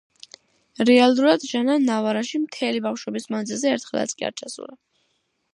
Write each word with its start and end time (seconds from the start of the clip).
რეალურად 0.89 1.45
ჟანა 1.49 1.75
ნავარაში 1.83 2.41
მთელი 2.47 2.81
ბავშვობის 2.89 3.31
მანძილზე 3.37 3.77
ერთხელაც 3.77 4.19
კი 4.23 4.31
არ 4.31 4.39
ჩასულა. 4.43 4.79